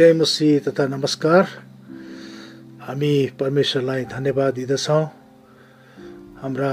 जय 0.00 0.12
मसी 0.12 0.48
तथा 0.64 0.86
नमस्कार। 0.86 1.44
हामी 2.80 3.36
परमेश्वरलाई 3.40 4.04
धन्यवाद 4.08 4.54
दिँदछौँ। 4.54 5.04
हाम्रा 6.40 6.70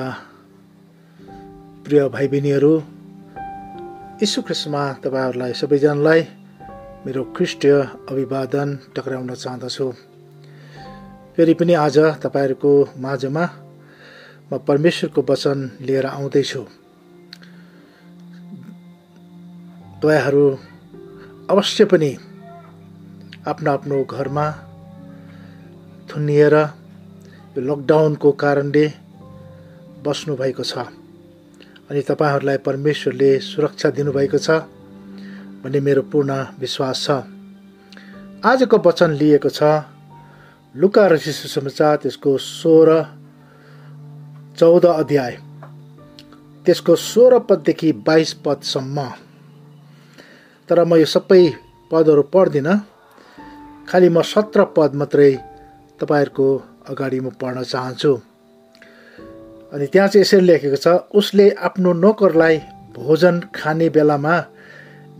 प्रिय 1.83 2.07
भाइ 2.07 2.27
बहिनीहरू 2.31 2.71
यीशु 4.23 4.41
ख्रिस्टमा 4.47 4.83
तपाईँहरूलाई 5.03 5.53
सबैजनालाई 5.59 6.21
मेरो 7.03 7.23
ख्रिस्टीय 7.35 7.75
अभिवादन 8.07 8.69
टक्राउन 8.95 9.33
चाहदछु 9.35 9.87
फेरि 11.35 11.53
पनि 11.59 11.73
आज 11.83 11.97
तपाईँहरूको 12.23 12.71
माझमा 12.95 13.45
म 14.47 14.57
परमेश्वरको 14.67 15.21
वचन 15.29 15.59
लिएर 15.83 16.05
आउँदैछु। 16.05 16.63
तपाईँहरू 19.99 20.45
अवश्य 21.51 21.85
पनि 21.91 22.11
आफ्नो 23.47 23.71
आफ्नो 23.71 23.97
घरमा 24.03 24.45
थुनिएर 26.09 26.55
यो 27.55 27.59
लकडाउनको 27.63 28.29
कारणले 28.41 28.85
बस्नुभएको 30.05 30.63
छ। 30.63 30.73
अनि 31.87 32.01
तपाईँहरूलाई 32.03 32.57
परमेश्वरले 32.67 33.31
सुरक्षा 33.39 33.89
दिनुभएको 33.97 34.37
छ 34.37 34.49
भन्ने 35.63 35.79
मेरो 35.79 36.01
पूर्ण 36.11 36.31
विश्वास 36.59 36.97
छ। 37.05 37.09
आजको 38.43 38.77
वचन 38.85 39.11
लिएको 39.19 39.49
छ 39.49 39.61
लुका 40.75 41.03
र 41.07 41.17
समाचार 41.17 41.95
त्यसको 42.03 42.31
सोह्र 42.37 42.91
चौध 44.59 44.85
अध्याय। 44.85 45.33
त्यसको 46.65 46.93
सोह्र 46.95 47.39
पददेखि 47.47 47.91
बाइस 48.03 48.33
पदसम्म। 48.45 48.97
तर 50.69 50.83
म 50.83 50.91
यो 50.99 51.07
सबै 51.07 51.41
पदहरू 51.91 52.23
पढ्दिनँ। 52.33 52.75
खालि 53.89 54.09
म 54.09 54.17
सत्र 54.21 54.59
पद 54.75 54.91
मात्रै 54.99 55.31
तपाईँहरूको 55.99 56.47
अगाडि 56.91 57.19
म 57.19 57.27
पढ्न 57.41 57.57
चाहन्छु। 57.63 58.13
अनि 59.73 59.85
त्यहाँ 59.91 60.09
चाहिँ 60.11 60.23
यसरी 60.23 60.45
लेखेको 60.47 60.77
छ 60.83 60.87
उसले 61.19 61.45
आफ्नो 61.67 61.91
नोकरलाई 62.03 62.55
भोजन 62.95 63.35
खाने 63.55 63.87
बेलामा 63.95 64.35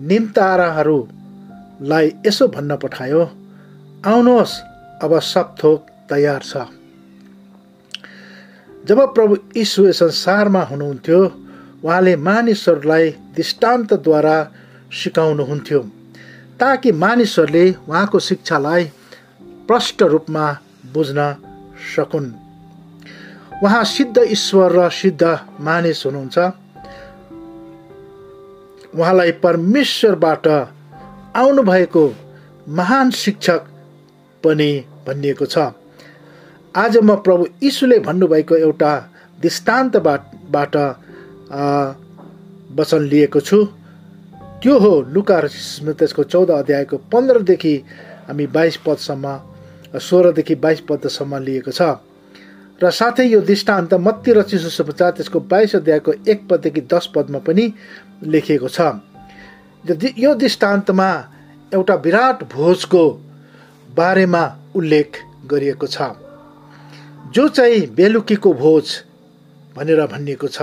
निम्ताराहरूलाई 0.09 2.07
यसो 2.25 2.45
भन्न 2.55 2.71
पठायो 2.83 3.23
आउनुहोस् 4.05 4.55
अब 5.03 5.11
सब 5.33 5.47
थोक 5.59 5.79
तयार 6.09 6.41
छ। 6.51 6.53
जब 8.87 8.99
प्रभु 9.15 9.33
यीशु 9.57 9.81
संसारमा 9.93 10.61
हुनुहुन्थ्यो 10.71 11.19
उहाँले 11.83 12.13
मानिसहरूलाई 12.27 13.05
दृष्टान्तद्वारा 13.35 14.37
सिकाउनुहुन्थ्यो। 14.99 15.81
ताकि 16.59 16.91
मानिसहरूले 16.93 17.65
उहाँको 17.87 18.19
शिक्षालाई 18.19 18.83
प्रष्ट 19.67 20.03
रूपमा 20.03 20.45
बुझ्न 20.93 21.19
सकुन्। 21.95 22.29
उहाँ 23.63 23.83
सिद्ध 23.85 24.17
ईश्वर 24.17 24.71
र 24.71 24.89
सिद्ध 24.91 25.23
मानिस 25.61 26.05
हुनुहुन्छ। 26.05 26.37
उहाँलाई 28.95 29.31
परमेश्वरबाट 29.43 30.47
आउनुभएको 31.37 32.03
महान 32.67 33.11
शिक्षक 33.13 33.61
पनि 34.43 34.71
भनिएको 35.07 35.45
छ। 35.45 35.57
आज 36.75 36.97
म 36.97 37.15
प्रभु 37.25 37.43
यीशुले 37.63 37.99
भन्नुभएको 37.99 38.55
एउटा 38.57 38.91
दृष्टान्तबाट 39.41 40.75
वचन 42.77 43.01
लिएको 43.11 43.39
छु। 43.39 43.59
त्यो 44.61 44.77
हो 44.79 44.93
लुका 45.13 45.39
त्यसको 45.93 46.23
चौध 46.23 46.49
अध्यायको 46.51 46.97
पन्ध्रदेखि 47.13 47.75
हामी 48.27 48.45
बाइस 48.47 48.77
पदसम्म 48.85 49.25
सोह्रदेखि 50.01 50.55
बाइस 50.55 50.79
पदसम्म 50.89 51.37
लिएको 51.37 51.71
छ। 51.71 51.81
र 52.81 52.89
साथै 52.89 53.25
यो 53.25 53.41
दृष्टान्त 53.41 53.93
मत्ती 53.93 54.31
र 54.33 54.41
चिसो 54.43 54.69
समाचार 54.69 55.11
त्यसको 55.17 55.39
बाइस 55.45 55.75
अध्यायको 55.75 56.11
एक 56.25 56.39
पददेखि 56.49 56.81
दस 56.89 57.05
पदमा 57.15 57.39
पनि 57.45 57.65
लेखिएको 58.25 58.67
छ। 58.67 58.79
यो 60.17 60.33
दृष्टान्तमा 60.33 61.09
एउटा 61.71 61.95
विराट 61.95 62.43
भोजको 62.53 63.03
बारेमा 63.95 64.43
उल्लेख 64.75 65.09
गरिएको 65.45 65.87
छ। 65.87 65.97
जो 67.29 67.47
चाहिँ 67.47 67.87
बेलुकीको 67.93 68.53
भोज 68.53 68.85
भनेर 69.75 70.01
भनिएको 70.07 70.47
छ। 70.47 70.61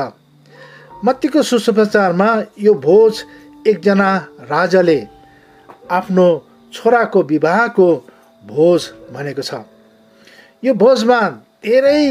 मत्तीको 1.04 1.42
सुसमाचारमा 1.42 2.28
यो 2.58 2.74
भोज 2.80 3.14
एकजना 3.66 4.10
राजाले 4.40 5.00
आफ्नो 5.90 6.26
छोराको 6.72 7.22
विवाहको 7.22 7.86
भोज 8.44 8.90
भनेको 9.12 9.42
छ। 9.42 9.54
यो 10.62 10.74
भोजमा 10.74 11.20
धेरै 11.64 12.04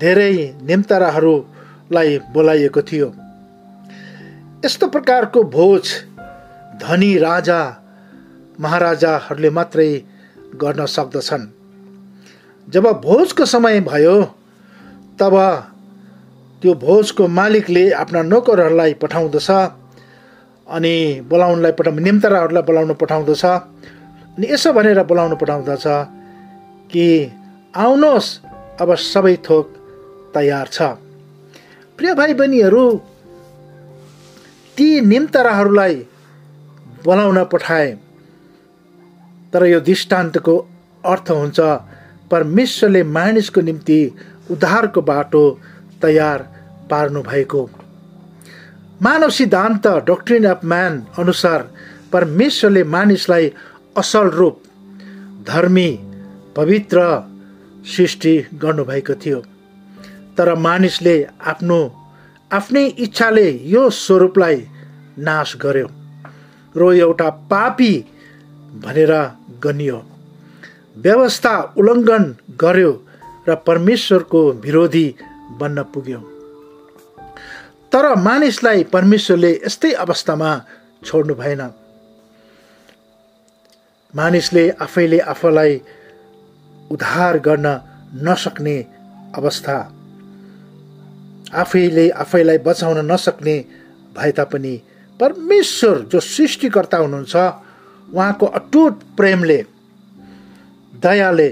धेरै 0.00 0.34
निम्ताराहरूलाई 0.62 2.18
बोलाइएको 2.32 2.82
थियो। 2.82 3.08
यस्तो 4.64 4.86
प्रकारको 4.88 5.42
भोज 5.42 5.84
धनी 6.82 7.12
राजा 7.18 7.60
महाराजाहरूले 8.60 9.50
मात्रै 9.50 9.90
गर्न 10.56 10.86
सक्दछन्। 10.86 11.48
जब 12.68 12.86
भोजको 13.00 13.44
समय 13.46 13.80
भयो 13.80 14.16
तब 15.20 15.34
त्यो 16.62 16.74
भोजको 16.74 17.26
मालिकले 17.28 17.90
आफ्ना 17.92 18.22
नोकरहरूलाई 18.22 18.94
पठाउँदछ। 18.94 19.48
अनि 20.70 20.94
बोलाउनलाई 21.28 21.72
पठाउ 21.72 21.98
निम्ताराहरूलाई 21.98 22.62
बोलाउन 22.62 22.94
पठाउँदछ। 22.94 23.44
अनि 23.44 24.46
यसो 24.52 24.72
भनेर 24.72 25.02
बोलाउनु 25.04 25.36
पठाउँदछ 25.36 25.84
कि 26.92 27.06
आउनुहोस् 27.74 28.30
अब 28.80 28.94
सबै 28.94 29.36
थोक 29.46 29.66
तयार 30.34 30.66
छ। 30.66 30.82
प्रिय 31.98 32.14
भाइ 32.14 32.34
बहिनीहरू 32.34 32.84
ती 34.76 34.88
निम्तराहरूलाई 35.02 35.94
बोलाउन 37.04 37.44
पठाए। 37.52 37.88
तर 39.52 39.66
यो 39.66 39.80
दृष्टान्तको 39.80 40.54
अर्थ 41.04 41.30
हुन्छ 41.30 41.60
परमेश्वरले 42.30 43.02
मानिसको 43.02 43.60
निम्ति 43.60 44.00
उद्धारको 44.50 45.00
बाटो 45.02 45.42
तयार 46.02 46.38
पार्नु 46.90 47.22
भएको 47.22 47.62
मानव 49.02 49.30
सिद्धान्त 49.30 49.86
डक्ट्रिन 50.08 50.46
अफ 50.46 50.64
म्यान 50.70 51.00
अनुसार 51.18 51.62
परमेश्वरले 52.12 52.82
मानिसलाई 52.94 53.48
असल 53.96 54.28
रूप 54.30 54.56
धर्मी 55.48 55.90
पवित्र 56.56 56.98
सृष्टि 57.92 58.34
गर्नुभएको 58.62 59.14
थियो। 59.22 59.40
तर 60.36 60.54
मानिसले 60.66 61.16
आफ्नो 61.52 61.80
आफ्नै 62.50 62.84
इच्छाले 63.06 63.48
यो 63.74 63.88
स्वरूपलाई 64.00 64.56
नाश 65.28 65.56
गर्यो 65.64 65.88
र 66.74 66.92
एउटा 66.96 67.28
पापी 67.50 67.92
भनेर 68.84 69.12
गनियो। 69.64 69.98
व्यवस्था 71.04 71.54
उल्लङ्घन 71.78 72.24
गर्यो 72.62 72.92
र 73.48 73.54
परमेश्वरको 73.66 74.42
विरोधी 74.64 75.06
बन्न 75.60 75.82
पुग्यो। 75.94 76.20
तर 77.92 78.14
मानिसलाई 78.16 78.82
परमेश्वरले 78.92 79.52
यस्तै 79.66 79.92
अवस्थामा 79.92 80.50
छोड्नु 81.04 81.34
भएन। 81.34 81.62
मानिसले 84.14 84.68
आफैले 84.80 85.18
आफूलाई 85.32 85.80
उद्धार 86.90 87.38
गर्न 87.38 87.66
नसक्ने 88.28 88.76
अवस्था। 89.36 89.76
आफैले 91.54 92.08
आफैलाई 92.22 92.58
बचाउन 92.58 92.98
नसक्ने 93.12 93.56
भए 94.16 94.32
तापनि 94.32 94.74
परमेश्वर 95.20 95.98
जो 96.12 96.20
सृष्टिकर्ता 96.20 96.98
हुनुहुन्छ 96.98 97.36
उहाँको 98.14 98.46
अटुट 98.46 99.02
प्रेमले 99.16 99.58
दयाले 101.02 101.50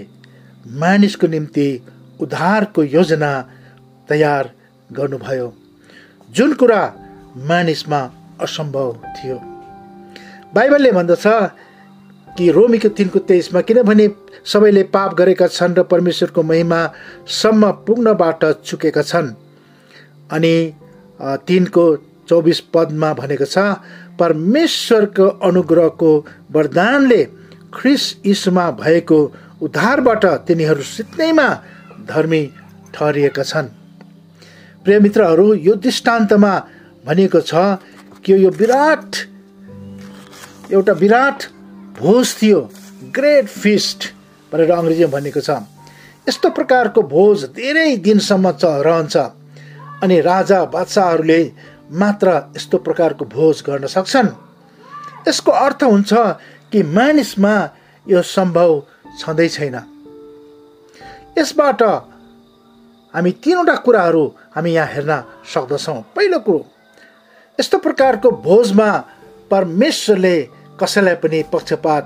मानिसको 0.78 1.26
निम्ति 1.26 1.68
उद्धारको 2.20 2.82
योजना 2.84 3.30
तयार 4.08 4.50
गर्नुभयो। 4.90 5.54
जुन 6.28 6.52
कुरा 6.54 6.82
मानिसमा 7.48 8.00
असम्भव 8.42 8.92
थियो। 9.16 9.36
बाइबलले 10.54 10.90
भन्दछ 10.92 11.24
कि 12.28 12.50
रोमीको 12.50 12.88
तिनको 12.88 13.18
तेइसमा 13.28 13.60
किनभने 13.60 14.08
सबैले 14.44 14.82
पाप 14.94 15.14
गरेका 15.14 15.46
छन् 15.48 15.74
र 15.78 15.82
परमेश्वरको 15.82 16.42
महिमासम्म 16.42 17.70
पुग्नबाट 17.86 18.44
चुकेका 18.64 19.02
छन्। 19.02 19.34
अनि 20.30 20.54
तिनको 21.48 21.84
चौबिस 22.28 22.60
पदमा 22.74 23.12
भनेको 23.14 23.44
छ 23.44 23.58
परमेश्वरको 24.20 25.26
अनुग्रहको 25.48 26.10
वरदानले 26.52 27.22
ख्रिस 27.74 28.04
यीशुमा 28.26 28.70
भएको 28.76 29.18
उद्धारबाट 29.62 30.24
तिनीहरू 30.46 30.82
सित्नैमा 30.84 31.48
धर्मी 32.08 32.42
ठहरिएका 32.94 33.42
छन्। 33.42 33.68
प्रिय 34.88 34.98
मित्रहरू 35.04 35.52
यो 35.54 35.74
दृष्टान्तमा 35.84 36.52
भनिएको 37.06 37.40
छ 37.44 37.52
कि 38.24 38.32
यो 38.44 38.50
विराट 38.56 39.16
एउटा 40.72 40.92
विराट 41.02 41.42
भोज 41.98 42.34
थियो 42.40 42.60
ग्रेट 43.12 43.46
फिस्ट 43.52 44.06
भनेर 44.52 44.70
अङ्ग्रेजीमा 44.72 45.10
भनेको 45.12 45.40
छ। 45.40 45.50
यस्तो 46.28 46.48
प्रकारको 46.56 47.02
भोज 47.12 47.44
धेरै 47.52 47.90
दिनसम्म 48.00 48.52
च 48.52 48.64
रहन्छ 48.88 49.16
अनि 50.02 50.20
राजा 50.24 50.64
बादशाहहरूले 50.72 51.40
मात्र 51.92 52.28
यस्तो 52.56 52.78
प्रकारको 52.88 53.24
भोज 53.28 53.62
गर्न 53.68 53.86
सक्छन्। 53.92 54.28
यसको 55.28 55.52
अर्थ 55.52 55.80
हुन्छ 55.84 56.12
कि 56.72 56.82
मानिसमा 56.96 57.56
यो 58.06 58.22
सम्भव 58.24 58.72
छँदै 59.20 59.48
छैन। 59.48 59.76
यसबाट 61.38 61.82
हामी 63.14 63.30
तिनवटा 63.44 63.74
कुराहरू 63.84 64.24
हामी 64.54 64.70
यहाँ 64.72 64.88
हेर्न 64.94 65.12
सक्दछौँ। 65.54 66.00
पहिलो 66.16 66.38
कुरो 66.38 66.60
यस्तो 67.58 67.78
प्रकारको 67.78 68.30
भोजमा 68.44 68.90
परमेश्वरले 69.50 70.36
कसैलाई 70.80 71.14
पनि 71.22 71.42
पक्षपात 71.52 72.04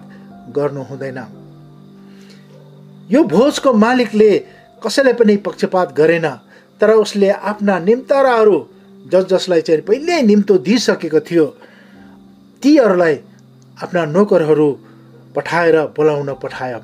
गर्नु 0.57 0.83
हुँदैन। 0.91 1.19
यो 3.11 3.23
भोजको 3.25 3.73
मालिकले 3.75 4.31
कसैलाई 4.83 5.13
पनि 5.15 5.37
पक्षपात 5.47 5.93
गरेन 5.97 6.27
तर 6.81 6.91
उसले 6.93 7.31
आफ्ना 7.31 7.79
निम्ताराहरू 7.79 8.57
जस 9.13 9.25
जसलाई 9.31 9.61
चाहिँ 9.61 9.83
पहिल्यै 9.83 10.23
निम्तो 10.23 10.59
दिइसकेको 10.59 11.21
थियो 11.21 11.47
तीहरूलाई 12.63 13.15
आफ्ना 13.77 14.05
नोकरहरू 14.07 14.71
पठाएर 15.37 15.77
बोलाउन 15.97 16.35
पठायो। 16.43 16.81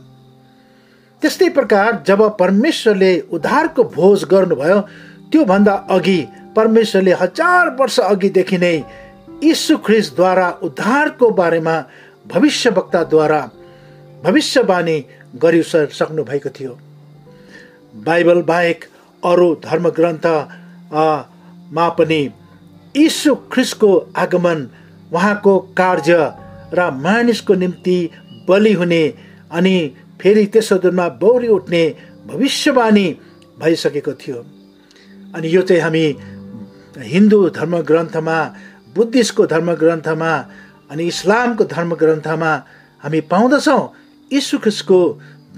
त्यस्तै 1.23 1.49
प्रकार 1.49 2.03
जब 2.07 2.21
परमेश्वरले 2.39 3.13
उद्धारको 3.33 3.85
भोज 3.97 4.25
गर्नुभयो 4.25 4.81
त्योभन्दा 5.33 5.75
अघि 5.91 6.21
परमेश्वरले 6.57 7.13
हजार 7.21 7.71
वर्ष 7.81 7.99
अघिदेखि 8.01 8.59
नै 8.59 8.77
ख्रिसद्वारा 9.87 10.49
उद्धारको 10.63 11.31
बारेमा 11.31 11.75
भविष्यवक्ताद्वारा 12.27 13.41
भविष्यवाणी 14.25 14.99
गरि 15.43 15.63
सक्नु 15.99 16.25
भएको 16.25 16.51
थियो। 16.51 16.73
बाइबल 18.07 18.43
बाहेक 18.43 18.85
अरू 19.23 19.49
धर्मग्रन्थ 19.65 20.27
मा 21.77 21.89
पनि 21.99 22.23
यीशु 22.95 23.35
ख्रिसको 23.53 23.91
आगमन 24.17 24.69
उहाँको 25.13 25.59
कार्य 25.81 26.17
र 26.75 26.91
मानिसको 27.05 27.55
निम्ति 27.55 27.99
बलि 28.49 28.73
हुने 28.73 29.03
अनि 29.53 29.77
फेरि 30.21 30.45
त्यसो 30.53 30.77
दिनमा 30.85 31.07
बौरी 31.23 31.49
उठ्ने 31.49 31.83
भविष्यवाणी 32.27 33.07
भइसकेको 33.61 34.13
थियो। 34.21 34.39
अनि 35.37 35.49
यो 35.55 35.63
चाहिँ 35.63 35.83
हामी 35.83 36.05
हिन्दू 37.13 37.39
धर्मग्रन्थमा 37.59 38.39
बुद्धिस्टको 38.95 39.47
धर्मग्रन्थमा 39.47 40.33
अनि 40.91 41.05
इस्लामको 41.07 41.65
धर्मग्रन्थमा 41.65 42.53
हामी 43.03 43.21
पाउँदछौँ। 43.33 43.83
ख्रिस्टको 44.63 45.01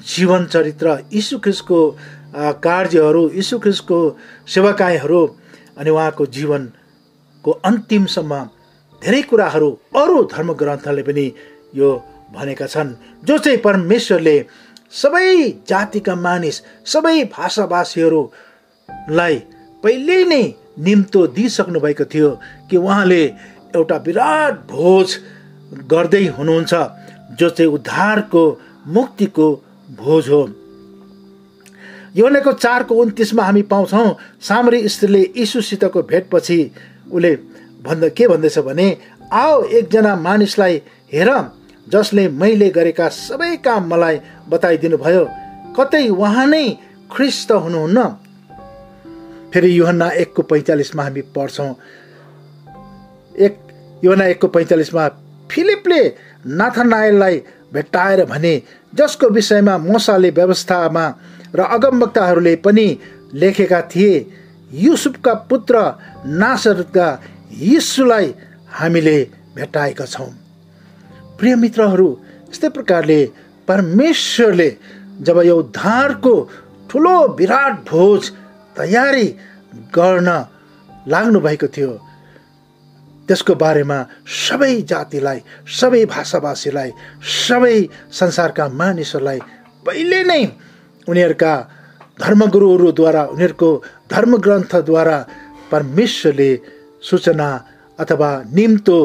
जीवन 0.06 0.44
चरित्र 0.46 0.86
ख्रिस्टको 1.44 1.78
कार्यहरू 2.64 3.22
ख्रिस्टको 3.62 3.98
सेवाकायहरू 4.46 5.22
अनि 5.78 5.90
उहाँको 5.90 6.26
जीवनको 6.36 7.50
अन्तिमसम्म 7.64 8.32
धेरै 9.02 9.22
कुराहरू 9.22 9.70
अरू 9.96 10.22
धर्मग्रन्थले 10.32 11.02
पनि 11.02 11.26
यो 11.74 11.90
भनेका 12.34 12.66
छन् 12.66 12.94
जो 13.24 13.38
चाहिँ 13.38 13.58
परमेश्वरले 13.58 14.46
सबै 14.92 15.54
जातिका 15.68 16.14
मानिस 16.14 16.62
सबै 16.86 17.24
भाषाभाषीहरूलाई 17.24 19.42
पहिल्यै 19.82 20.24
नै 20.24 20.54
निम्तो 20.78 21.26
दिइसक्नु 21.26 21.80
भएको 21.80 22.04
थियो 22.04 22.40
कि 22.70 22.76
उहाँले 22.76 23.34
एउटा 23.76 23.96
विराट 23.96 24.70
भोज 24.70 25.18
गर्दै 25.90 26.26
हुनुहुन्छ 26.26 26.74
जो 27.38 27.50
चाहिँ 27.50 27.72
उद्धारको 27.72 28.60
मुक्तिको 28.86 29.64
भोज 29.96 30.28
हो। 30.28 30.48
योनेको 32.16 32.52
चारको 32.52 32.94
उन्तिसमा 32.94 33.42
हामी 33.42 33.62
पाउँछौँ 33.62 34.16
सामरी 34.40 34.88
स्त्रीले 34.88 35.32
यीशुसितको 35.36 36.02
भेटपछि 36.02 36.70
उसले 37.12 37.38
भन्दा 37.82 38.08
के 38.08 38.28
भन्दैछ 38.28 38.58
भने 38.58 38.96
आओ 39.32 39.62
एकजना 39.62 40.16
मानिसलाई 40.16 40.82
हेर 41.12 41.30
जसले 41.92 42.28
मैले 42.40 42.68
गरेका 42.70 43.08
सबै 43.08 43.56
काम 43.66 43.88
मलाई 43.92 44.20
बताइदिनु 44.48 44.96
भयो 44.98 45.24
कतै 45.76 46.08
उहाँ 46.08 46.46
नै 46.46 46.64
ख्रिस्ट 47.12 47.52
हुनुहुन्न। 47.52 47.98
फेरि 49.52 49.70
युहन्ना 49.78 50.08
एकको 50.22 50.42
पैँतालिसमा 50.50 51.02
हामी 51.02 51.22
पढ्छौँ। 51.34 51.74
एक 53.36 53.54
युहन्ना 54.04 54.26
एकको 54.26 54.48
पैँतालिसमा 54.48 55.08
फिलिपले 55.50 56.02
नाथनायललाई 56.46 57.36
भेट्टाएर 57.72 58.24
भने 58.24 58.54
जसको 58.94 59.28
विषयमा 59.28 59.74
मोसाले 59.78 60.30
व्यवस्थामा 60.30 61.04
र 61.54 61.60
अगमवक्ताहरूले 61.76 62.54
पनि 62.64 62.86
लेखेका 63.34 63.80
थिए 63.90 64.14
युसुफका 64.74 65.34
पुत्र 65.50 65.74
नासरका 66.26 67.08
यीशुलाई 67.58 68.34
हामीले 68.78 69.18
भेटाएका 69.56 70.04
छौँ। 70.06 70.30
प्रिय 71.40 71.54
मित्रहरू 71.56 72.08
यस्तै 72.50 72.68
प्रकारले 72.76 73.20
परमेश्वरले 73.68 74.70
जब 75.26 75.38
यो 75.46 75.56
उद्धारको 75.56 76.34
ठुलो 76.90 77.16
विराट 77.38 77.74
भोज 77.88 78.30
तयारी 78.76 79.26
गर्न 79.96 80.28
लाग्नु 81.08 81.40
भएको 81.40 81.66
थियो 81.74 81.92
त्यसको 83.28 83.54
बारेमा 83.54 83.98
सबै 84.36 84.72
जातिलाई 84.90 85.40
सबै 85.78 86.04
भाषाभाषीलाई 86.14 86.90
सबै 87.38 87.76
संसारका 88.20 88.64
मानिसहरूलाई 88.80 89.40
पहिले 89.86 90.20
नै 90.30 90.42
उनीहरूका 91.08 91.52
धर्मगुरुहरूद्वारा 92.18 93.22
उनीहरूको 93.34 93.70
धर्मग्रन्थद्वारा 94.10 95.18
परमेश्वरले 95.72 96.50
सूचना 97.02 97.48
अथवा 98.00 98.30
निम्तो 98.54 98.96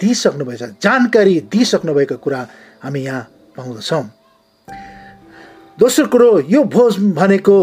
दिइसक्नु 0.00 0.44
भएछ 0.44 0.62
जानकारी 0.82 1.34
दिइसक्नु 1.52 1.94
भएको 1.94 2.16
कुरा 2.24 2.40
हामी 2.84 3.00
यहाँ 3.00 3.22
पाउँदछौँ। 3.56 4.04
दोस्रो 5.78 6.06
कुरो 6.06 6.30
यो 6.48 6.62
भोज 6.64 6.98
भनेको 7.14 7.56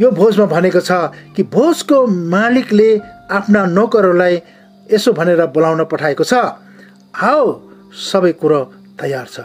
यो 0.00 0.10
भोजमा 0.10 0.46
भनेको 0.46 0.80
छ 0.80 0.92
कि 1.36 1.42
भोजको 1.52 2.06
मालिकले 2.06 2.90
आफ्ना 3.30 3.64
नोकरहरूलाई 3.68 4.36
यसो 4.92 5.12
भनेर 5.12 5.44
बोलाउन 5.54 5.84
पठाएको 5.92 6.24
छ। 6.24 6.34
आओ 7.12 7.44
सबै 7.92 8.32
कुरो 8.40 8.60
तयार 8.96 9.26
छ। 9.26 9.36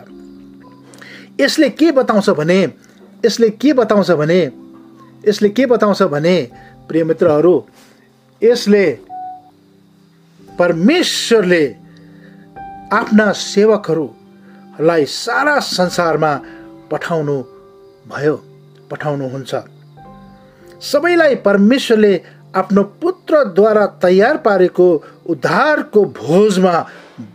यसले 1.41 1.69
के 1.69 1.91
बताउँछ 1.91 2.29
भने 2.39 2.59
यसले 3.25 3.49
के 3.57 3.73
बताउँछ 3.73 4.11
भने 4.11 4.39
यसले 5.27 5.49
के 5.49 5.65
बताउँछ 5.65 6.01
भने 6.13 6.35
प्रिय 6.87 7.03
मित्रहरू 7.03 7.55
यसले 8.41 8.85
परमेश्वरले 10.59 11.65
आफ्ना 12.93 13.31
सेवकहरूलाई 13.31 15.05
सारा 15.05 15.59
संसारमा 15.59 16.33
पठाउनु 16.91 17.37
भयो 18.07 18.35
पठाउनुहुन्छ। 18.91 19.53
सबैलाई 20.81 21.35
परमेश्वरले 21.45 22.13
आफ्नो 22.55 22.83
पुत्रद्वारा 23.01 23.85
तयार 24.01 24.37
पारेको 24.37 24.87
उद्धारको 25.29 26.03
भोजमा 26.15 26.75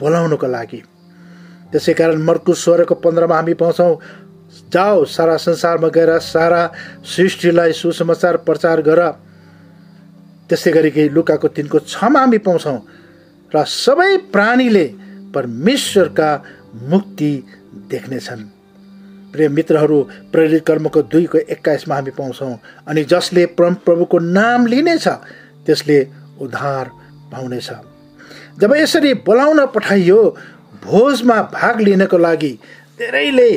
बोलाउनको 0.00 0.46
लागि। 0.46 0.80
त्यसै 1.72 1.92
कारण 1.94 2.22
मर्कु 2.22 2.54
स्वरको 2.54 2.94
पन्ध्रमा 2.94 3.36
हामी 3.36 3.54
पाउँछौँ 3.54 3.92
जाओ 4.72 5.04
सारा 5.06 5.36
संसारमा 5.36 5.88
गएर 5.88 6.18
सारा 6.18 6.62
सृष्टिलाई 7.06 7.72
सुसमाचार 7.72 8.36
प्रचार 8.46 8.80
गर। 8.82 9.00
त्यसै 10.48 10.70
गरी 10.72 11.08
लुकाको 11.08 11.48
तिनको 11.48 11.78
छमा 11.84 12.20
हामी 12.20 12.38
पाउँछौँ 12.38 12.78
र 13.54 13.64
सबै 13.66 14.16
प्राणीले 14.32 14.86
परमेश्वरका 15.34 16.30
मुक्ति 16.90 17.32
देख्नेछन्। 17.90 18.42
प्रिय 19.32 19.48
मित्रहरू 19.48 19.98
प्रेरित 20.32 20.64
कर्मको 20.66 21.02
दुईको 21.02 21.38
एक्काइसमा 21.38 21.94
हामी 21.94 22.10
पाउँछौँ 22.10 22.54
अनि 22.88 23.04
जसले 23.04 23.46
परम 23.58 23.74
प्रभुको 23.84 24.18
नाम 24.18 24.66
लिनेछ 24.66 25.06
त्यसले 25.66 25.98
उद्धार 26.40 26.90
पाउनेछ। 27.32 27.70
जब 28.60 28.74
यसरी 28.76 29.12
बोलाउन 29.26 29.66
पठाइयो 29.74 30.20
भोजमा 30.84 31.36
भाग 31.52 31.80
लिनको 31.80 32.18
लागि 32.18 32.52
धेरैले 32.98 33.50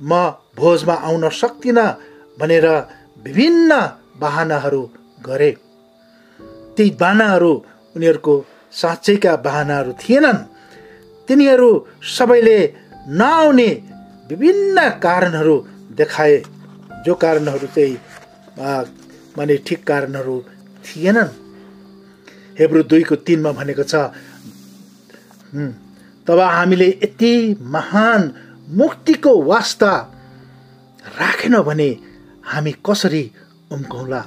म 0.00 0.12
भोजमा 0.56 0.94
आउन 0.94 1.28
सक्दिनँ 1.32 1.86
भनेर 2.38 2.66
विभिन्न 3.24 3.70
बाहनाहरू 4.20 4.82
गरे। 5.26 5.50
ती 6.76 6.84
बाहनाहरू 7.00 7.52
उनीहरूको 7.96 8.34
साँच्चैका 8.72 9.36
बाहनाहरू 9.46 9.92
थिएनन्। 10.02 10.38
तिनीहरू 11.28 11.70
सबैले 12.16 12.58
नआउने 13.08 13.68
विभिन्न 14.30 14.88
कारणहरू 15.02 15.56
देखाए 15.98 16.36
जो 17.06 17.14
कारणहरू 17.14 17.66
चाहिँ 17.76 17.96
माने 19.38 19.56
ठिक 19.66 19.86
कारणहरू 19.86 20.36
थिएनन्। 20.86 21.30
हेब्रु 22.58 22.82
दुईको 22.82 23.14
तिनमा 23.26 23.50
भनेको 23.52 23.82
छ 23.82 23.94
तब 26.26 26.38
हामीले 26.40 26.88
यति 27.02 27.34
महान 27.60 28.20
मुक्तिको 28.68 29.32
वास्ता 29.42 29.92
राखेन 31.18 31.54
भने 31.62 31.88
हामी 32.44 32.72
कसरी 32.86 33.24
उम्कौँला 33.70 34.22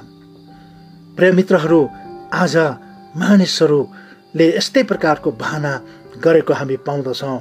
प्रेमित्रहरू 1.16 1.80
आज 2.32 2.56
मानिसहरूले 4.36 4.46
यस्तै 4.56 4.82
प्रकारको 4.82 5.30
भाना 5.34 5.72
गरेको 6.24 6.52
हामी 6.52 6.76
पाउँदछौँ। 6.86 7.38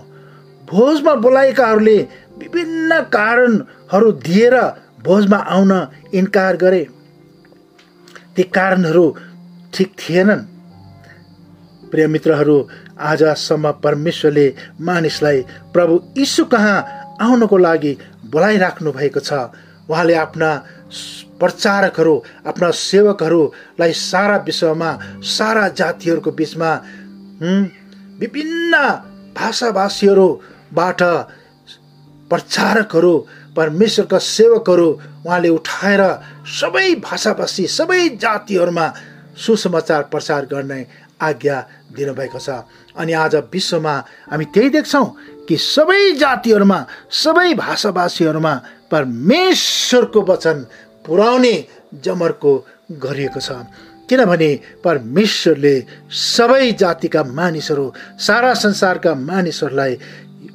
भोजमा 0.67 1.13
बोलाएकाहरूले 1.15 1.97
विभिन्न 2.39 3.01
कारणहरू 3.13 4.11
दिएर 4.25 4.55
भोजमा 5.03 5.37
आउन 5.37 5.71
इन्कार 6.13 6.55
गरे। 6.57 6.83
ती 8.35 8.43
कारणहरू 8.43 9.05
ठिक 9.73 9.89
थिएनन्। 9.99 10.43
प्रिय 11.91 12.07
मित्रहरू 12.07 12.57
आजसम्म 13.01 13.71
परमेश्वरले 13.83 14.47
मानिसलाई 14.81 15.41
प्रभु 15.73 15.93
यीशु 16.17 16.45
कहाँ 16.45 16.77
आउनको 17.21 17.57
लागि 17.57 17.93
बोलाइराख्नु 18.25 18.91
भएको 18.91 19.19
छ? 19.19 19.33
उहाँले 19.89 20.13
आफ्ना 20.15 20.49
प्रचारकहरू 21.39 22.15
आफ्ना 22.47 22.69
सेवकहरूलाई 22.71 23.93
सारा 23.93 24.37
विश्वमा 24.37 24.91
सारा 25.35 25.67
जातिहरूको 25.79 26.31
बिचमा 26.31 26.71
विभिन्न 28.19 28.73
भाषाभाषीहरूबाट 29.37 31.01
प्रचारकहरू 32.31 33.13
परमेश्वरका 33.57 34.17
सेवकहरू 34.17 34.87
उहाँले 35.25 35.49
उठाएर 35.49 36.03
सबै 36.59 36.89
भाषाभाषी 37.03 37.67
सबै 37.67 38.01
जातिहरूमा 38.21 38.85
सुसमाचार 39.37 40.01
प्रचार 40.03 40.45
गर्ने 40.45 40.79
आज्ञा 41.21 41.57
दिनुभएको 41.95 42.39
छ। 42.39 42.49
अनि 42.95 43.13
आज 43.13 43.35
विश्वमा 43.53 43.95
हामी 44.31 44.45
त्यही 44.53 44.69
देख्छौँ 44.69 45.07
कि 45.47 45.55
सबै 45.57 46.01
जातिहरूमा 46.15 46.79
सबै 47.23 47.53
भाषाभाषीहरूमा 47.53 48.53
परमेश्वरको 48.91 50.21
वचन 50.21 50.57
पुर्याउने 51.05 51.53
जमर्को 52.03 52.51
गरिएको 53.03 53.39
छ। 53.39 53.51
किनभने 54.09 54.49
परमेश्वरले 54.83 55.75
सबै 56.09 56.71
जातिका 56.73 57.23
मानिसहरू 57.23 57.85
सारा 58.19 58.53
संसारका 58.53 59.13
मानिसहरूलाई 59.15 59.93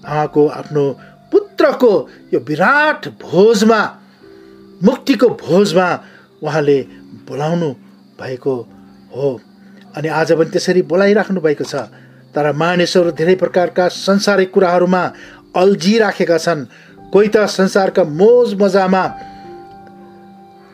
उहाँको 0.04 0.46
आफ्नो 0.60 0.84
पुत्रको 1.32 1.92
यो 2.34 2.40
विराट 2.40 3.08
भोजमा 3.22 3.80
मुक्तिको 4.82 5.28
भोजमा 5.40 5.88
उहाँले 6.42 6.78
बोलाउनु 7.28 7.70
भएको 8.20 8.54
हो। 9.16 9.30
अनि 9.96 10.08
आज 10.08 10.32
पनि 10.32 10.50
त्यसरी 10.50 10.82
बोलाइराख्नु 10.82 11.40
भएको 11.40 11.64
छ। 11.64 11.74
तर 12.34 12.52
मानिसहरू 12.52 13.10
धेरै 13.14 13.34
प्रकारका 13.34 13.88
संसारिक 13.88 14.50
कुराहरूमा 14.52 15.02
अल्झिराखेका 15.56 16.38
छन्। 16.38 16.66
कोही 17.12 17.28
त 17.28 17.46
संसारका 17.46 18.04
मोज 18.04 18.54
मजामा 18.62 19.04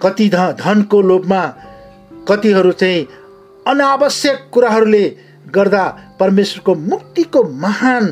कति 0.02 0.28
ध 0.28 0.34
धनको 0.34 1.00
लोभमा 1.02 1.42
कतिहरू 2.28 2.72
चाहिँ 2.72 3.06
अनावश्यक 3.66 4.48
कुराहरूले 4.52 5.16
गर्दा 5.54 5.84
परमेश्वरको 6.20 6.74
मुक्तिको 6.74 7.42
महान 7.44 8.06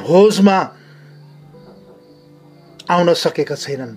भोजमा 0.00 0.58
आउन 2.90 3.12
सकेका 3.14 3.54
छैनन्। 3.54 3.94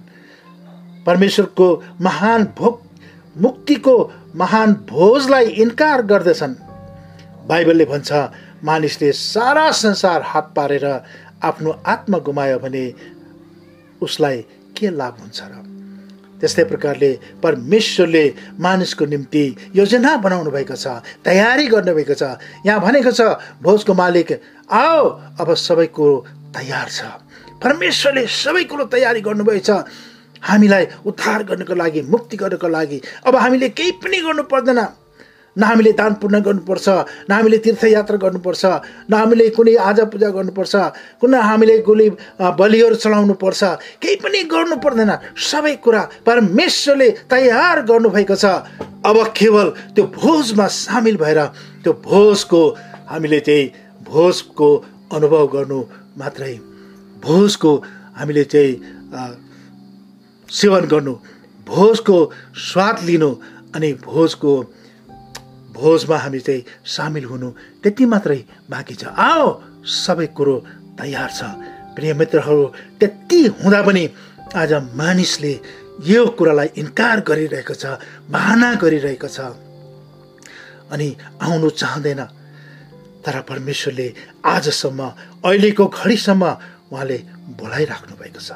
परमेश्वरको 1.05 1.83
महान 2.01 2.43
भोग 2.57 2.81
मुक्तिको 3.41 3.95
महान 4.35 4.73
भोजलाई 4.89 5.45
इन्कार 5.45 6.01
गर्दछन्। 6.01 6.55
बाइबलले 7.47 7.85
भन्छ 7.85 8.11
मानिसले 8.63 9.11
सारा 9.11 9.71
संसार 9.71 10.21
हात 10.21 10.53
पारेर 10.55 10.85
आफ्नो 11.43 11.71
आत्मा 11.87 12.17
गुमायो 12.17 12.59
भने 12.59 12.93
उसलाई 14.01 14.45
के 14.77 14.89
लाभ 14.89 15.17
हुन्छ 15.21 15.41
र? 15.43 15.76
त्यस्तै 16.41 16.63
प्रकारले 16.63 17.11
परमेश्वरले 17.43 18.25
मानिसको 18.59 19.05
निम्ति 19.05 19.45
योजना 19.75 20.15
बनाउनु 20.25 20.51
भएको 20.51 20.75
छ 20.75 21.01
तयारी 21.25 21.65
गर्नुभएको 21.67 22.13
छ। 22.13 22.23
यहाँ 22.65 22.79
भनेको 22.81 23.11
छ 23.11 23.21
भोजको 23.61 23.93
मालिक 23.93 24.29
आओ 24.71 25.03
अब 25.39 25.53
सबै 25.57 25.87
कुरो 25.95 26.15
तयार 26.53 26.87
छ। 26.89 27.01
परमेश्वरले 27.63 28.27
सबै 28.27 28.63
कुरो 28.69 28.85
तयारी 28.93 29.21
गर्नुभएछ 29.21 29.69
हामीलाई 30.43 30.85
उद्धार 31.05 31.43
गर्नको 31.43 31.73
लागि 31.73 32.01
मुक्ति 32.05 32.37
गर्नको 32.37 32.67
लागि। 32.67 33.01
अब 33.25 33.35
हामीले 33.35 33.69
केही 33.69 33.91
पनि 33.97 34.17
गर्नु 34.21 34.43
पर्दैन। 34.45 34.79
न 35.57 35.63
हामीले 35.63 35.91
दान 35.99 36.13
पुण्य 36.21 36.39
गर्नुपर्छ 36.47 36.87
न 37.29 37.31
हामीले 37.31 37.57
तीर्थयात्रा 37.65 38.17
गर्नुपर्छ 38.23 38.65
न 39.09 39.13
हामीले 39.13 39.49
कुनै 39.57 39.75
आजा 39.89 40.05
पूजा 40.13 40.29
गर्नुपर्छ 40.37 40.75
कुनै 41.21 41.39
हामीले 41.49 41.77
कुनै 41.87 42.07
बलिहरू 42.59 42.95
चलाउनु 43.03 43.33
पर्छ 43.43 43.61
केही 44.01 44.15
पनि 44.23 44.43
गर्नु 44.53 44.75
पर्दैन। 44.85 45.11
सबै 45.49 45.75
कुरा 45.85 46.01
परमेश्वरले 46.27 47.09
तयार 47.31 47.81
गर्नुभएको 47.89 48.35
छ। 48.35 48.45
अब 49.09 49.17
केवल 49.39 49.67
त्यो 49.95 50.03
भोजमा 50.13 50.67
सामेल 50.67 51.17
भएर 51.17 51.39
त्यो 51.83 51.93
भोजको 52.05 52.61
हामीले 53.09 53.39
चाहिँ 53.47 53.65
भोजको 54.07 54.69
अनुभव 55.15 55.45
गर्नु 55.55 55.79
मात्रै 56.19 56.53
भोजको 57.23 57.71
हामीले 58.19 58.43
चाहिँ 58.53 58.73
सेवन 60.49 60.85
गर्नु 60.93 61.13
भोजको 61.67 62.17
स्वाद 62.67 63.03
लिनु 63.07 63.29
अनि 63.75 63.89
भोजको 64.05 64.51
भोजमा 65.77 66.17
हामी 66.17 66.39
चाहिँ 66.39 66.65
सामेल 66.85 67.25
हुनु 67.25 67.49
त्यति 67.83 68.05
मात्रै 68.11 68.39
बाँकी 68.69 68.95
छ। 68.95 69.13
आओ 69.13 69.45
सबै 69.85 70.27
कुरो 70.37 70.55
तयार 70.97 71.29
छ। 71.29 71.41
प्रिय 71.95 72.13
मित्रहरू 72.13 72.65
त्यति 72.99 73.39
हुँदा 73.61 73.81
पनि 73.85 74.03
आज 74.55 74.73
मानिसले 74.97 75.53
यो 76.05 76.25
कुरालाई 76.37 76.69
इन्कार 76.77 77.17
गरिरहेको 77.29 77.73
छ 77.73 78.01
बाहना 78.29 78.73
गरिरहेको 78.81 79.27
छ। 79.27 79.39
अनि 80.93 81.07
आउनु 81.41 81.69
चाहँदैन। 81.69 82.21
तर 83.25 83.35
परमेश्वरले 83.49 84.07
आजसम्म 84.45 85.01
अहिलेको 85.45 85.85
घडीसम्म 85.85 86.43
उहाँले 86.91 87.17
बोलाइराख्नु 87.59 88.13
भएको 88.15 88.41
छ। 88.41 88.51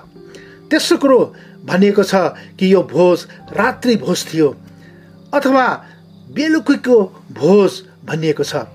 तेस्रो 0.69 0.97
कुरो 0.97 1.19
भनिएको 1.65 2.03
छ 2.03 2.13
कि 2.55 2.65
यो 2.73 2.81
भोज 2.87 3.19
रात्रि 3.51 3.95
भोज 4.05 4.19
थियो। 4.31 4.49
अथवा 5.33 5.65
बेलुकीको 6.33 6.97
भोज 7.33 7.81
भनिएको 8.05 8.43
छ 8.43 8.65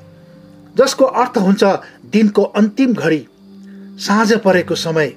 जसको 0.77 1.05
अर्थ 1.21 1.39
हुन्छ 1.39 1.65
दिनको 2.13 2.43
अन्तिम 2.61 2.93
घडी 2.95 3.27
साँझ 3.99 4.33
परेको 4.45 4.75
समय। 4.77 5.09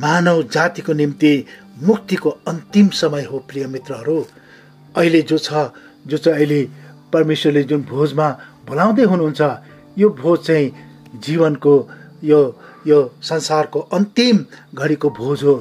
मानव 0.00 0.42
जातिको 0.52 0.92
निम्ति 0.92 1.32
मुक्तिको 1.82 2.30
अन्तिम 2.48 2.88
समय 2.96 3.22
हो 3.22 3.38
प्रिय 3.48 3.66
मित्रहरू। 3.66 4.24
अहिले 4.94 5.20
जो 5.22 5.38
छ 5.38 5.68
जो 6.06 6.16
चाहिँ 6.16 6.36
अहिले 6.36 6.62
परमेश्वरले 7.12 7.62
जुन 7.64 7.82
भोजमा 7.90 8.28
बोलाउँदै 8.68 9.04
हुनुहुन्छ 9.04 9.40
यो 9.96 10.08
भोज 10.20 10.46
चाहिँ 10.46 10.72
जीवनको 11.24 11.74
यो 12.24 12.40
यो 12.86 12.98
संसारको 13.22 13.80
अन्तिम 13.92 14.44
घडीको 14.74 15.10
भोज 15.10 15.42
हो। 15.44 15.54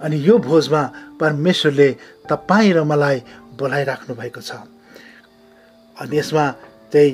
अनि 0.00 0.16
यो 0.28 0.38
भोजमा 0.40 0.82
परमेश्वरले 1.20 1.90
तपाईँ 2.30 2.72
र 2.72 2.84
मलाई 2.84 3.22
बोलाइराख्नु 3.60 4.14
भएको 4.16 4.40
छ। 4.40 4.52
अनि 5.96 6.16
यसमा 6.16 6.44
चाहिँ 6.92 7.12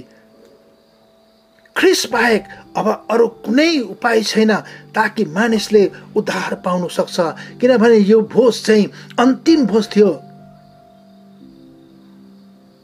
ख्रिस 1.76 2.00
बाहेक 2.12 2.42
अब 2.76 2.86
अरू 3.10 3.26
कुनै 3.44 3.72
उपाय 3.92 4.22
छैन 4.24 4.52
ताकि 4.96 5.24
मानिसले 5.28 5.82
उद्धार 6.16 6.54
पाउन 6.64 6.88
सक्छ। 6.88 7.16
किनभने 7.60 7.98
यो 8.00 8.20
भोज 8.24 8.54
चाहिँ 8.64 8.90
अन्तिम 9.20 9.66
भोज 9.66 9.84
थियो। 9.96 10.10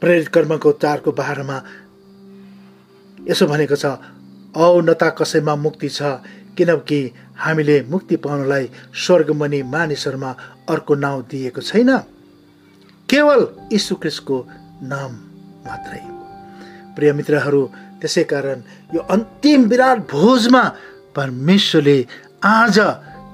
प्रेरित 0.01 0.27
कर्मको 0.27 0.71
चारको 0.77 1.11
बाह्रमा 1.11 1.57
यसो 3.29 3.47
भनेको 3.47 3.75
छ 3.75 3.85
औ 4.53 4.81
न 4.81 4.93
त 4.93 5.15
कसैमा 5.17 5.55
मुक्ति 5.55 5.89
छ 5.89 6.21
किनकि 6.53 6.99
हामीले 7.39 7.81
मुक्ति 7.89 8.15
पाउनलाई 8.21 8.69
स्वर्गमणि 8.93 9.61
मानिसहरूमा 9.65 10.31
अर्को 10.69 10.93
नाउँ 10.95 11.23
दिएको 11.25 11.61
छैन। 11.61 11.89
केवल 13.09 13.41
यीशु 13.71 13.95
क्रिस्टको 13.95 14.37
नाम 14.83 15.11
मात्रै। 15.65 16.01
प्रिय 16.95 17.11
मित्रहरू 17.11 17.63
त्यसै 18.01 18.23
कारण 18.23 18.59
यो 18.93 19.01
अन्तिम 19.09 19.61
विराट 19.63 19.97
भोजमा 20.11 20.63
परमेश्वरले 21.15 21.97
आज 22.43 22.79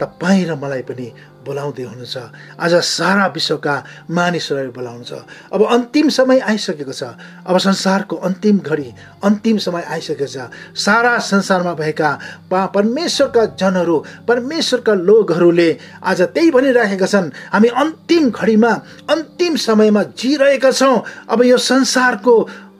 तपाईँ 0.01 0.45
र 0.45 0.55
मलाई 0.55 0.81
पनि 0.81 1.07
बोलाउँदै 1.49 1.83
हुनुहुन्छ। 1.83 2.15
आज 2.61 2.73
सारा 2.77 3.25
विश्वका 3.33 3.75
मानिसहरूलाई 4.07 4.69
बोलाउनुहुन्छ 4.69 5.13
अब 5.49 5.61
अन्तिम 5.65 6.07
समय 6.13 6.39
आइसकेको 6.45 6.93
छ। 6.93 7.03
अब 7.49 7.57
संसारको 7.57 8.15
अन्तिम 8.21 8.57
घडी 8.61 8.89
अन्तिम 9.25 9.57
समय 9.57 9.83
आइसकेको 9.89 10.27
छ। 10.29 10.37
सारा 10.77 11.17
संसारमा 11.17 11.73
भएका 11.73 12.09
परमेश्वरका 12.47 13.43
जनहरू 13.57 13.97
परमेश्वरका 14.29 14.93
लोकहरूले 14.93 15.69
आज 16.05 16.21
त्यही 16.29 16.49
भनिराखेका 16.51 17.07
छन्। 17.07 17.31
हामी 17.49 17.67
अन्तिम 17.73 18.29
घडीमा 18.29 18.71
अन्तिम 19.09 19.55
समयमा 19.57 20.03
जिरहेका 20.13 20.71
छौँ। 20.71 20.95
अब 21.27 21.39
यो 21.43 21.57
संसारको 21.57 22.35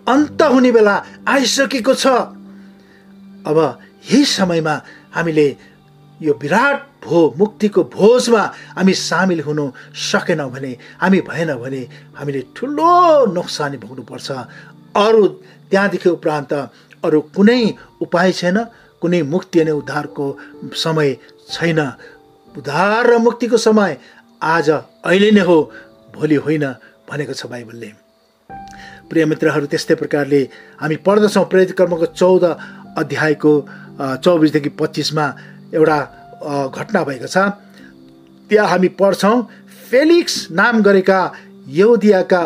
अन्त 0.08 0.42
हुने 0.44 0.72
बेला 0.72 0.96
आइसकेको 1.28 1.94
छ। 1.94 2.06
अब 3.46 3.58
यही 4.06 4.26
समयमा 4.28 4.76
हामीले 5.16 5.48
यो 6.20 6.34
विराट 6.42 6.78
भो 7.04 7.20
मुक्तिको 7.38 7.84
भोजमा 7.96 8.44
हामी 8.78 8.94
सामेल 8.94 9.42
हुनु 9.42 9.66
सकेनौँ 9.94 10.50
भने 10.52 10.72
हामी 11.02 11.20
भएन 11.22 11.54
भने 11.56 11.82
हामीले 12.18 12.42
ठुलो 12.56 12.92
नोक्सानी 13.34 13.78
भोग्नुपर्छ। 13.78 14.30
अरू 14.96 15.28
त्यहाँदेखि 15.72 16.10
उपरान्त 16.10 16.54
अरू 17.04 17.20
कुनै 17.36 17.62
उपाय 18.02 18.32
छैन 18.32 18.58
कुनै 19.02 19.22
मुक्ति 19.24 19.60
अनि 19.60 19.72
उद्धारको 19.72 20.26
समय 20.76 21.18
छैन। 21.52 21.80
उद्धार 22.56 23.08
र 23.08 23.18
मुक्तिको 23.18 23.58
समय 23.58 23.98
आज 24.42 24.70
अहिले 24.70 25.32
नै 25.32 25.42
हो 25.42 25.58
भोलि 26.16 26.36
होइन 26.36 26.66
भनेको 27.10 27.34
छ 27.34 27.46
बाइबलले। 27.48 27.92
प्रिय 29.10 29.26
मित्रहरू 29.26 29.66
त्यस्तै 29.66 29.96
प्रकारले 29.96 30.42
हामी 30.82 30.96
पढ्दछौँ 31.06 31.46
प्रेरित 31.50 31.72
कर्मको 31.78 32.06
चौध 32.12 32.44
अध्यायको 32.98 33.54
चौबिसदेखि 34.24 34.70
पच्चिसमा 34.80 35.26
एउटा 35.74 35.98
घटना 36.42 37.04
भएको 37.04 37.28
छ। 37.28 37.38
त्यहाँ 38.50 38.68
हामी 38.70 38.88
पढ्छौँ 39.00 39.38
फेलिक्स 39.90 40.36
नाम 40.52 40.82
गरेका 40.82 41.20
यौदियाका 41.70 42.42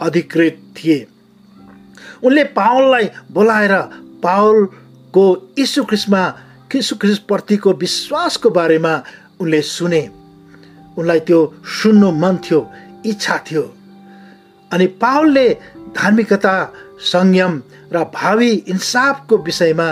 अधिकृत 0.00 0.56
थिए। 0.76 0.98
उनले 2.24 2.44
पावललाई 2.54 3.08
बोलाएर 3.32 3.74
पावलको 4.22 5.24
यीशु 5.58 5.84
ख्रिस्टमा 5.84 6.22
यीशु 6.74 6.96
ख्रिस्टप्रतिको 6.96 7.72
विश्वासको 7.72 8.50
बारेमा 8.50 8.94
उनले 9.40 9.60
सुने। 9.62 10.02
उनलाई 10.98 11.20
त्यो 11.20 11.40
सुन्नु 11.64 12.10
मन 12.12 12.36
थियो 12.44 12.60
इच्छा 13.06 13.38
थियो। 13.50 13.62
अनि 14.70 14.86
पावलले 15.02 15.48
धार्मिकता 15.96 16.54
संयम 17.00 17.62
र 17.92 18.04
भावी 18.14 18.50
इन्साफको 18.68 19.36
विषयमा 19.38 19.88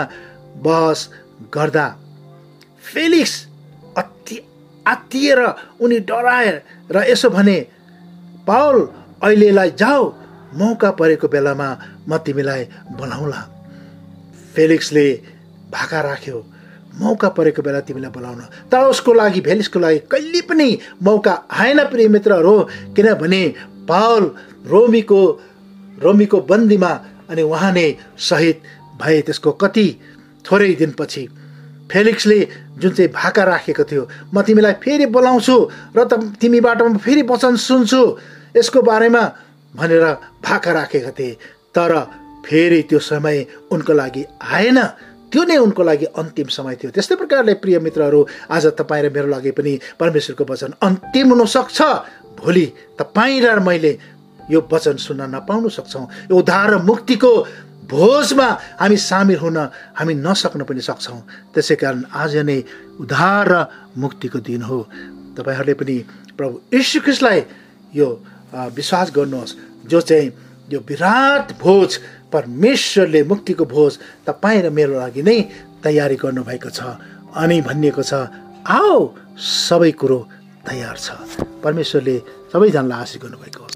बहस 0.63 1.09
गर्दा 1.53 1.87
फेलिक्स 2.83 3.46
अति 3.97 4.37
आत्तिएर 4.85 5.39
उनी 5.81 5.99
डराए 6.09 6.51
र 6.91 7.03
यसो 7.09 7.29
भने 7.29 7.57
पावल 8.47 8.77
अहिलेलाई 9.23 9.71
जाऊ 9.77 10.03
मौका 10.55 10.91
परेको 10.99 11.27
बेलामा 11.27 11.69
म 12.09 12.17
तिमीलाई 12.25 12.63
बोलाउँला। 12.97 13.41
फेलिक्सले 14.55 15.07
भाका 15.71 16.01
राख्यो 16.01 16.37
मौका 16.99 17.29
परेको 17.29 17.61
बेला 17.61 17.79
तिमीलाई 17.83 18.11
बोलाउन। 18.11 18.41
तर 18.71 18.87
उसको 18.89 19.13
लागि 19.13 19.41
भेलिसको 19.41 19.79
लागि 19.79 19.99
कहिले 20.11 20.41
पनि 20.49 20.69
मौका 21.03 21.33
आएन 21.51 21.83
प्रिय 21.91 22.07
मित्रहरू 22.07 22.55
किनभने 22.95 23.41
पावल 23.89 24.23
रोमीको 24.65 25.21
रोमीको 25.97 26.39
बन्दीमा 26.49 26.91
अनि 27.29 27.41
उहाँ 27.41 27.71
नै 27.73 27.87
सहिद 28.19 28.61
भए 29.01 29.21
त्यसको 29.21 29.51
कति 29.61 29.87
थोरै 30.45 30.73
दिनपछि 30.73 31.27
फेलिक्सले 31.91 32.39
जुन 32.77 32.91
चाहिँ 32.93 33.11
भाका 33.11 33.43
राखेको 33.43 33.83
थियो 33.83 34.03
म 34.33 34.41
तिमीलाई 34.41 34.73
फेरि 34.83 35.05
बोलाउँछु 35.07 35.55
र 35.95 36.03
त 36.03 36.13
तिमीबाट 36.41 36.81
म 36.81 36.97
फेरि 36.97 37.21
वचन 37.23 37.55
सुन्छु 37.55 38.01
यसको 38.57 38.81
बारेमा 38.81 39.23
भनेर 39.73 40.05
भाका 40.43 40.71
राखेका 40.71 41.11
थिए। 41.11 41.37
तर 41.75 41.91
फेरि 42.45 42.81
त्यो 42.89 42.99
समय 42.99 43.45
उनको 43.71 43.93
लागि 43.93 44.23
आएन। 44.41 44.79
त्यो 45.31 45.43
नै 45.43 45.57
उनको 45.59 45.83
लागि 45.83 46.05
अन्तिम 46.15 46.47
समय 46.47 46.75
थियो। 46.79 46.91
त्यस्तै 46.91 47.15
प्रकारले 47.15 47.53
प्रिय 47.59 47.79
मित्रहरू 47.79 48.19
आज 48.47 48.65
तपाईँ 48.79 49.03
र 49.03 49.09
मेरो 49.11 49.27
लागि 49.27 49.51
पनि 49.51 49.73
परमेश्वरको 49.99 50.43
वचन 50.43 50.73
अन्तिम 50.81 51.27
हुनसक्छ। 51.31 51.79
भोलि 52.39 52.65
तपाईँ 52.99 53.41
र 53.43 53.59
मैले 53.59 53.91
यो 54.51 54.59
वचन 54.71 54.95
सुन्न 54.95 55.27
नपाउन 55.35 55.67
सक्छौँ। 55.69 56.31
यो 56.31 56.35
उद्धार 56.35 56.77
मुक्तिको 56.83 57.31
भोजमा 57.87 58.47
हामी 58.79 58.97
सामेल 58.99 59.37
हुन 59.39 59.57
हामी 59.97 60.13
नसक्न 60.13 60.63
पनि 60.69 60.81
सक्छौँ। 60.81 61.21
त्यसै 61.53 61.75
कारण 61.75 62.03
आज 62.13 62.35
नै 62.43 62.59
उद्धार 62.99 63.47
र 63.47 63.55
मुक्तिको 63.97 64.39
दिन 64.39 64.61
हो। 64.61 64.79
तपाईँहरूले 65.37 65.73
पनि 65.73 65.95
प्रभु 66.37 66.55
ईश्वकृष्णलाई 66.73 67.39
यो 67.95 68.07
विश्वास 68.75 69.07
गर्नुहोस्। 69.15 69.55
जो 69.87 70.01
चाहिँ 70.01 70.31
यो 70.71 70.79
विराट 70.79 71.57
भोज 71.63 71.89
परमेश्वरले 72.33 73.23
मुक्तिको 73.23 73.65
भोज 73.65 73.97
तपाईँ 74.27 74.61
र 74.61 74.69
मेरो 74.69 74.99
लागि 74.99 75.21
नै 75.23 75.39
तयारी 75.83 76.15
गर्नुभएको 76.19 76.69
छ 76.69 76.79
अनि 77.39 77.61
भनिएको 77.61 78.03
छ 78.03 78.13
आओ 78.67 78.99
सबै 79.39 79.91
कुरो 79.95 80.19
तयार 80.67 80.97
छ। 80.97 81.07
परमेश्वरले 81.63 82.17
सबैजनालाई 82.51 83.01
आशिष 83.01 83.21
गर्नुभएको 83.23 83.66